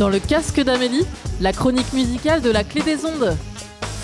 Dans 0.00 0.08
le 0.08 0.18
casque 0.18 0.58
d'Amélie, 0.64 1.04
la 1.42 1.52
chronique 1.52 1.92
musicale 1.92 2.40
de 2.40 2.50
la 2.50 2.64
clé 2.64 2.80
des 2.80 3.04
ondes. 3.04 3.36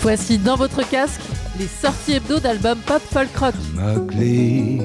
Voici 0.03 0.37
dans 0.37 0.55
votre 0.55 0.87
casque 0.87 1.23
les 1.57 1.65
sorties 1.65 2.17
hebdo 2.17 2.37
d'albums 2.37 2.77
pop 2.85 3.01
folk 3.01 3.35
rock. 3.35 3.55
ugly. 3.79 4.79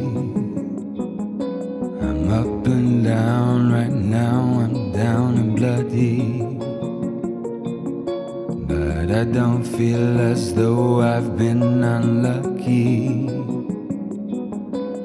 I'm 2.00 2.32
up 2.32 2.66
and 2.66 3.04
down 3.04 3.70
right 3.70 3.92
now, 3.92 4.64
I'm 4.64 4.92
down 4.92 5.36
and 5.36 5.54
bloody. 5.54 6.46
But 8.66 9.14
I 9.14 9.24
don't 9.24 9.64
feel 9.64 10.18
as 10.18 10.54
though 10.54 11.02
I've 11.02 11.36
been 11.36 11.84
unlucky. 11.84 13.28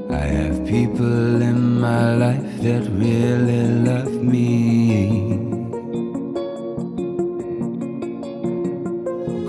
I 0.10 0.26
have 0.26 0.66
people 0.66 1.42
in 1.42 1.82
my 1.82 2.16
life 2.16 2.62
that 2.62 2.88
really 2.96 3.68
love 3.84 4.24
me. 4.24 5.47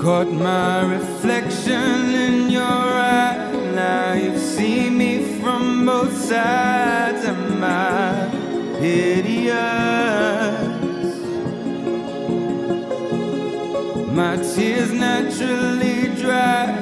Caught 0.00 0.30
my 0.30 0.82
reflection 0.82 2.14
in 2.14 2.50
your 2.50 2.62
eye. 2.62 3.50
Now 3.74 4.12
you've 4.12 4.40
seen 4.40 4.96
me 4.96 5.40
from 5.40 5.86
both 5.86 6.16
sides 6.16 7.24
of 7.24 7.58
my 7.58 8.28
hideous. 8.78 9.56
My 14.12 14.36
tears 14.36 14.92
naturally 14.92 16.14
dry 16.14 16.80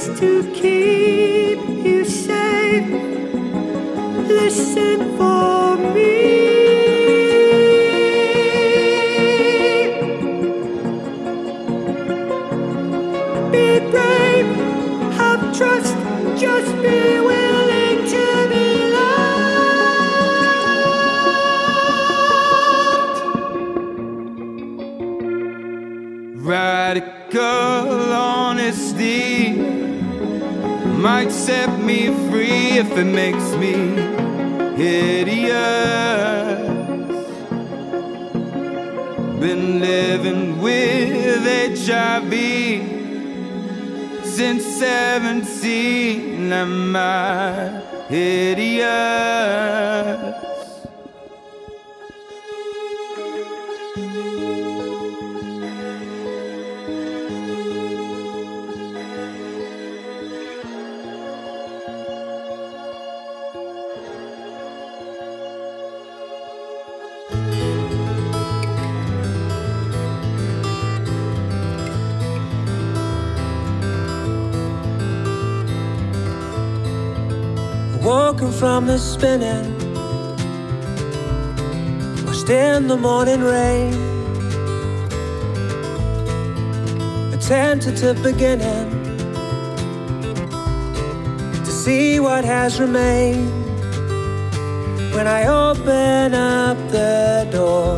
To 0.00 0.50
keep 0.54 1.58
you 1.84 2.06
safe, 2.06 2.86
listen 4.28 4.99
it 33.00 33.04
makes 33.04 33.54
me 33.56 33.72
hideous. 34.76 35.50
Been 39.40 39.80
living 39.80 40.60
with 40.60 41.42
HIV 41.78 42.32
since 44.22 44.64
17. 44.76 46.52
Am 46.52 46.94
I 46.94 47.80
hideous? 48.08 48.80
From 78.60 78.84
the 78.84 78.98
spinning, 78.98 79.64
washed 82.26 82.50
in 82.50 82.88
the 82.88 82.96
morning 82.96 83.40
rain. 83.40 83.94
A 87.32 87.38
tentative 87.38 88.22
beginning 88.22 88.90
to 91.64 91.72
see 91.72 92.20
what 92.20 92.44
has 92.44 92.78
remained. 92.78 93.50
When 95.14 95.26
I 95.26 95.46
open 95.46 96.34
up 96.34 96.76
the 96.90 97.48
door, 97.50 97.96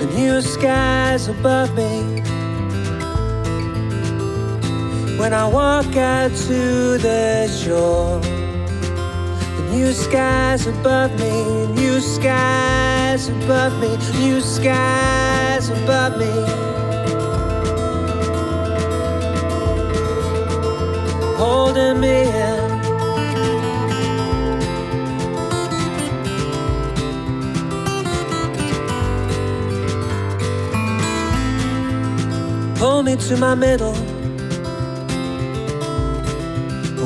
the 0.00 0.12
new 0.16 0.42
skies 0.42 1.28
above 1.28 1.72
me. 1.76 2.20
When 5.20 5.32
I 5.32 5.46
walk 5.46 5.94
out 5.94 6.32
to 6.48 6.98
the 6.98 7.46
shore, 7.46 8.33
new 9.74 9.92
skies 9.92 10.66
above 10.68 11.10
me, 11.18 11.66
new 11.74 12.00
skies 12.00 13.28
above 13.28 13.72
me, 13.80 13.90
new 14.20 14.40
skies 14.40 15.68
above 15.68 16.16
me. 16.16 16.64
holding 21.36 22.00
me 22.00 22.22
in. 22.22 22.70
Pull 32.76 33.02
me 33.02 33.16
to 33.16 33.36
my 33.36 33.54
middle, 33.54 33.96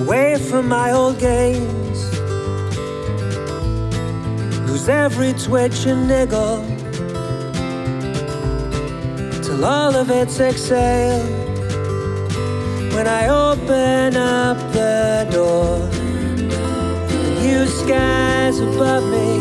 away 0.03 0.37
from 0.39 0.69
my 0.69 0.93
old 0.93 1.19
games. 1.19 1.78
Every 4.87 5.33
twitch 5.35 5.87
and 5.87 6.09
niggle 6.09 6.65
till 9.43 9.65
all 9.65 9.95
of 9.95 10.11
it's 10.11 10.39
exhaled. 10.41 11.29
When 12.95 13.07
I 13.07 13.29
open 13.29 14.17
up 14.17 14.57
the 14.73 15.29
door, 15.31 15.79
the 17.09 17.41
new 17.43 17.67
skies 17.67 18.61
above 18.61 19.05
me. 19.05 19.41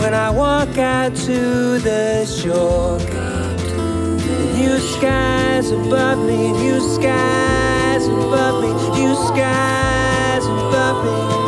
When 0.00 0.14
I 0.14 0.30
walk 0.30 0.76
out 0.76 1.14
to 1.26 1.78
the 1.78 2.24
shore, 2.26 2.98
new 4.56 4.78
skies 4.78 5.70
above 5.70 6.18
me, 6.26 6.52
new 6.52 6.80
skies 6.80 8.06
above 8.06 8.62
me, 8.62 8.72
new 8.98 9.14
skies 9.28 10.44
above 10.46 11.04
me. 11.04 11.39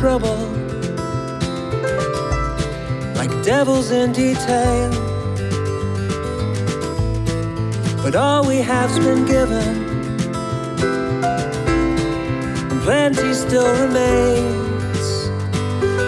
Trouble, 0.00 0.38
like 3.16 3.30
devils 3.44 3.90
in 3.90 4.12
detail. 4.12 4.90
But 8.02 8.16
all 8.16 8.46
we 8.46 8.62
have's 8.62 8.98
been 8.98 9.26
given, 9.26 9.68
and 12.70 12.80
plenty 12.80 13.34
still 13.34 13.70
remains. 13.82 15.08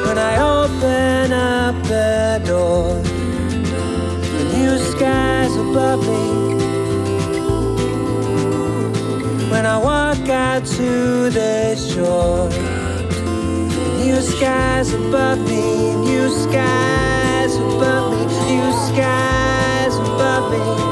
When 0.06 0.17
I 0.17 0.35
open 0.41 1.33
up 1.35 1.75
the 1.85 2.41
door, 2.47 2.95
the 4.35 4.45
new 4.56 4.79
skies 4.93 5.55
above 5.55 6.00
me. 6.09 6.25
When 9.50 9.67
I 9.67 9.77
walk 9.77 10.27
out 10.31 10.65
to 10.79 11.29
the 11.29 11.77
shore, 11.77 12.49
skies 14.23 14.93
above 14.95 15.41
me, 15.49 15.95
new 15.97 16.29
skies 16.31 17.57
above 17.57 18.13
me, 18.13 18.25
new 18.55 18.73
skies 18.87 19.97
above 19.97 20.53
me. 20.53 20.92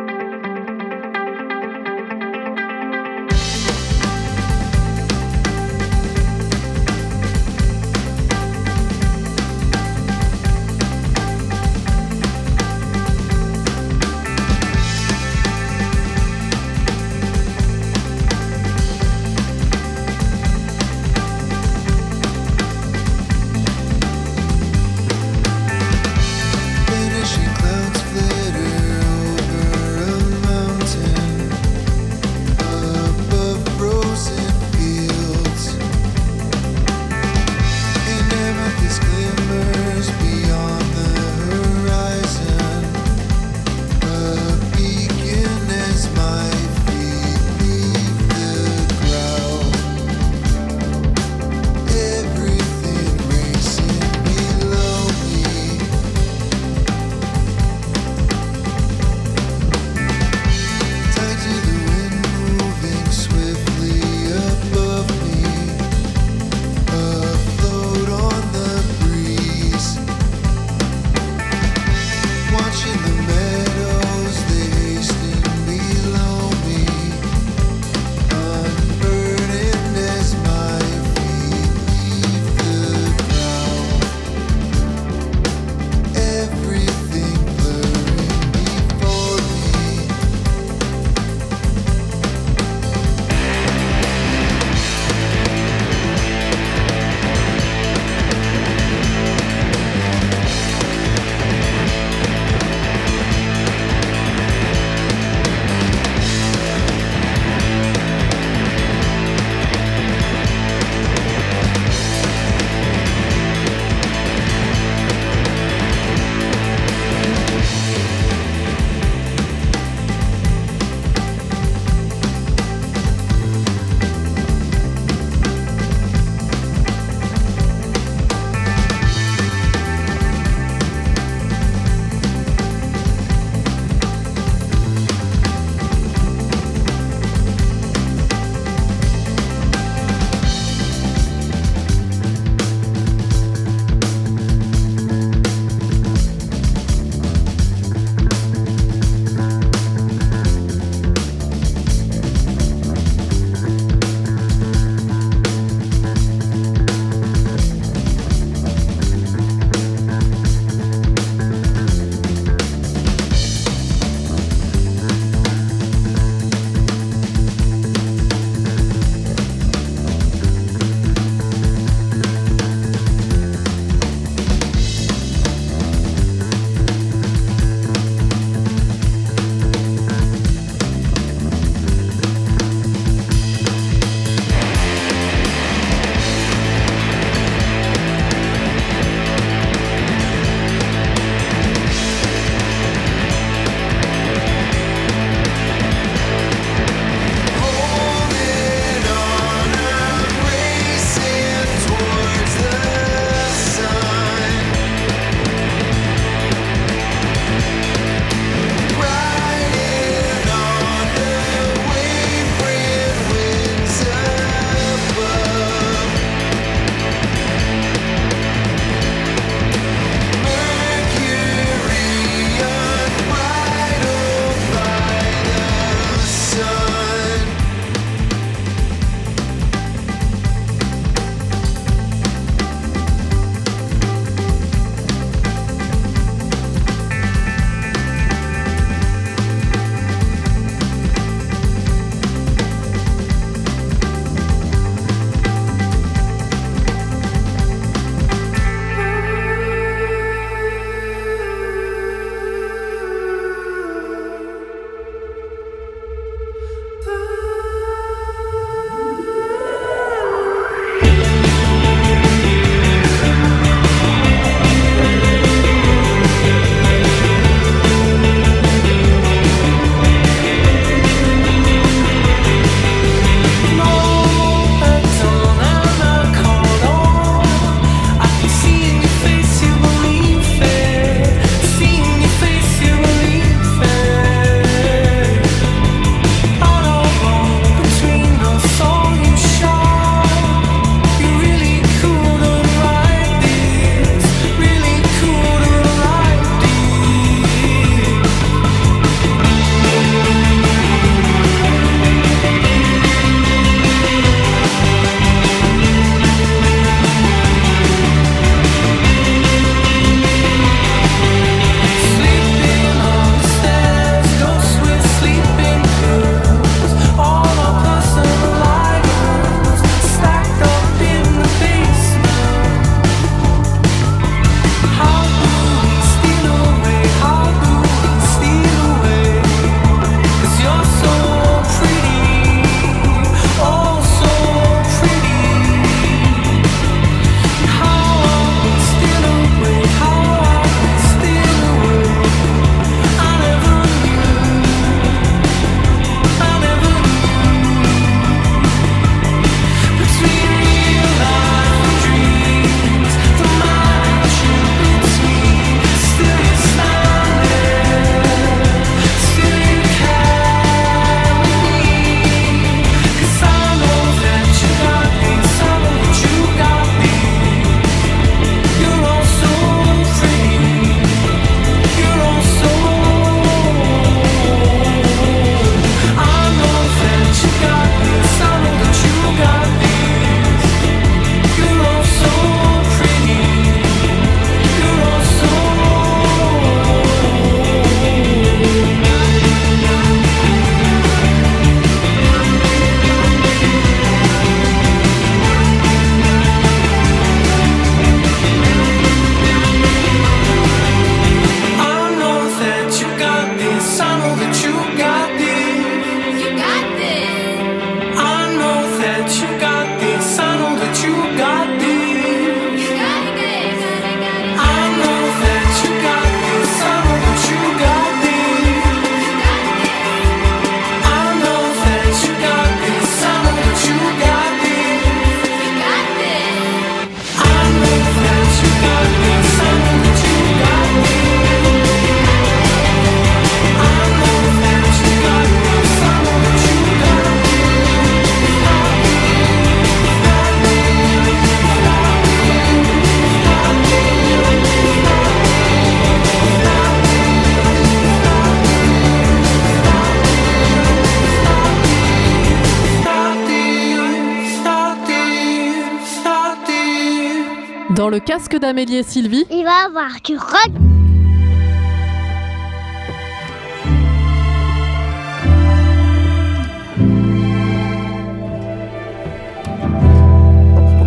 Casque 458.31 458.57
d'Amélie 458.57 458.95
et 458.95 459.03
Sylvie. 459.03 459.45
Il 459.51 459.65
va 459.65 459.87
avoir 459.87 460.21
du 460.23 460.37
rock. 460.37 460.71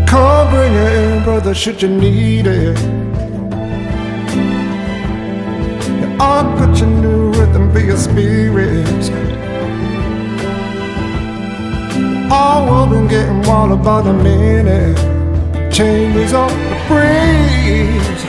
Come 0.07 0.50
bring 0.50 0.75
it 0.75 0.93
in, 0.99 1.25
brother, 1.25 1.54
should 1.54 1.81
you 1.81 1.88
need 1.88 2.47
it. 2.47 2.78
Yeah, 5.88 6.19
I'll 6.21 6.45
put 6.59 6.78
your 6.78 6.90
new 6.90 7.33
rhythm 7.33 7.73
for 7.73 7.81
your 7.81 7.97
spirits. 7.97 9.11
All 12.31 12.66
world 12.66 12.90
been 12.90 13.09
getting 13.09 13.40
wild 13.45 13.83
by 13.83 14.02
the 14.02 14.12
minute. 14.12 14.99
Changes 15.73 16.35
on 16.35 16.50
the 16.69 16.74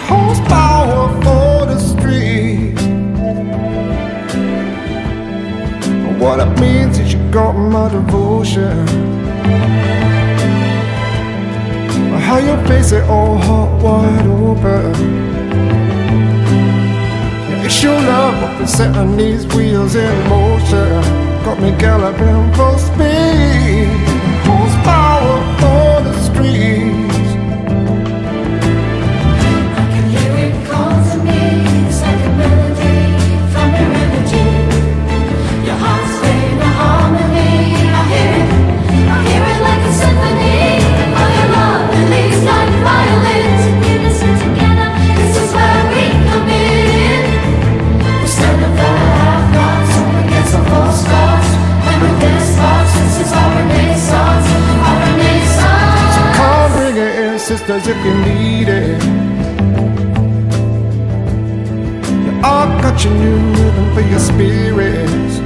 horsepower 0.07 1.09
for 1.23 1.65
the 1.65 1.79
streets. 1.79 2.81
What 6.19 6.39
it 6.39 6.59
means 6.59 6.97
is 6.97 7.13
you 7.13 7.31
got 7.31 7.53
my 7.53 7.89
devotion. 7.89 8.87
How 12.27 12.37
you 12.37 12.55
face 12.67 12.91
it 12.91 13.03
all 13.03 13.37
hot 13.37 13.81
wide 13.83 14.25
open. 14.25 14.93
It's 17.65 17.83
your 17.83 17.93
love 17.93 18.41
what 18.41 18.57
been 18.57 18.67
setting 18.67 19.17
these 19.17 19.45
wheels 19.53 19.95
in 19.95 20.29
motion. 20.29 21.01
Got 21.43 21.59
me 21.59 21.71
galloping 21.77 22.53
I've 62.97 63.11
new 63.11 63.35
rhythm 63.51 63.93
for 63.93 64.01
your 64.01 64.19
spirits. 64.19 65.39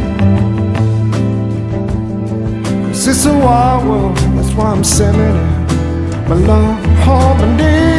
Cause 2.87 3.07
it's 3.07 3.25
a 3.25 3.33
wild 3.33 3.87
world, 3.87 4.17
that's 4.17 4.53
why 4.53 4.71
I'm 4.71 4.83
sending 4.83 5.21
it. 5.21 6.29
My 6.29 6.35
love, 6.35 6.85
harmony, 6.99 7.98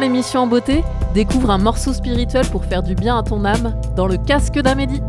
l'émission 0.00 0.40
en 0.42 0.46
beauté, 0.46 0.84
découvre 1.14 1.50
un 1.50 1.58
morceau 1.58 1.92
spirituel 1.92 2.46
pour 2.46 2.64
faire 2.64 2.82
du 2.82 2.94
bien 2.94 3.18
à 3.18 3.22
ton 3.22 3.44
âme 3.44 3.74
dans 3.96 4.06
le 4.06 4.16
casque 4.16 4.58
d'Amélie. 4.58 5.02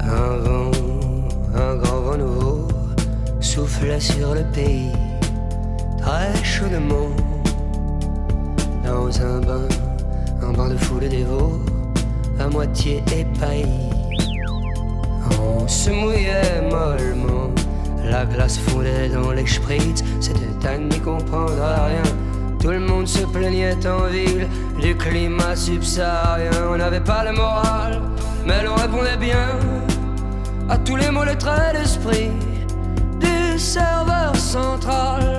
Un 0.00 0.36
vent, 0.38 0.70
un 1.54 1.76
grand 1.76 2.00
vent 2.00 2.16
nouveau 2.16 2.68
soufflait 3.40 4.00
sur 4.00 4.34
le 4.34 4.42
pays, 4.52 4.92
très 6.00 6.34
chaudement. 6.42 7.10
Dans 8.84 9.20
un 9.20 9.40
bain, 9.40 9.68
un 10.42 10.52
bain 10.52 10.68
de 10.68 10.76
foule 10.76 11.08
dévots, 11.08 11.58
à 12.38 12.48
moitié 12.48 13.02
épahis. 13.16 13.66
On 15.40 15.68
se 15.68 15.90
mouillait 15.90 16.62
mollement, 16.62 17.50
la 18.10 18.26
glace 18.26 18.58
fondait 18.58 19.08
dans 19.08 19.30
les 19.30 19.46
spritz, 19.46 20.02
c'était 20.20 20.68
à 20.68 20.76
n'y 20.76 21.00
comprendre 21.00 21.54
rien. 21.54 22.02
Tout 22.60 22.70
le 22.70 22.80
monde 22.80 23.06
se 23.06 23.24
plaignait 23.24 23.86
en 23.86 24.06
ville 24.06 24.46
du 24.80 24.96
climat 24.96 25.56
subsaharien. 25.56 26.50
On 26.70 26.76
n'avait 26.76 27.00
pas 27.00 27.24
le 27.24 27.32
moral, 27.32 28.02
mais 28.44 28.62
l'on 28.64 28.74
répondait 28.74 29.16
bien 29.16 29.48
à 30.68 30.76
tous 30.76 30.96
les 30.96 31.10
mots, 31.10 31.24
les 31.24 31.38
traits 31.38 31.74
d'esprit 31.74 32.30
du 33.20 33.58
serveur 33.58 34.34
central. 34.36 35.29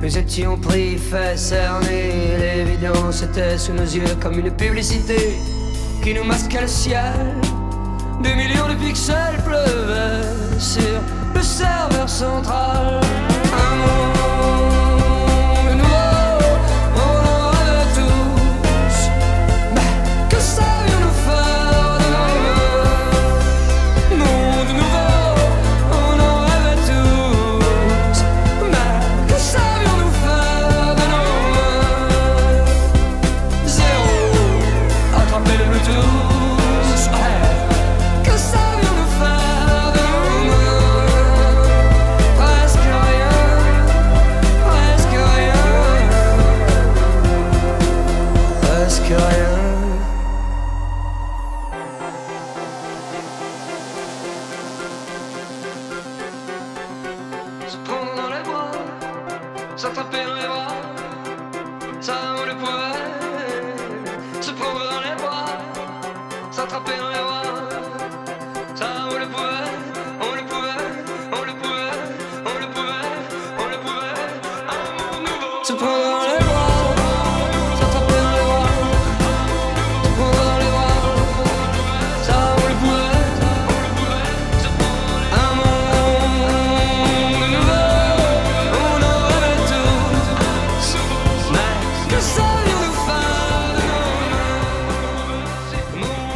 Nous 0.00 0.18
étions 0.18 0.56
pris, 0.56 0.98
fait 0.98 1.36
cerner. 1.36 2.12
L'évidence 2.38 3.22
était 3.22 3.58
sous 3.58 3.72
nos 3.72 3.82
yeux 3.82 4.14
comme 4.20 4.38
une 4.38 4.50
publicité 4.50 5.38
qui 6.02 6.14
nous 6.14 6.24
masquait 6.24 6.60
le 6.60 6.68
ciel. 6.68 7.34
Des 8.22 8.34
millions 8.34 8.68
de 8.68 8.74
pixels 8.74 9.42
pleuvaient 9.44 10.58
sur 10.58 11.00
le 11.34 11.42
serveur 11.42 12.08
central. 12.08 13.00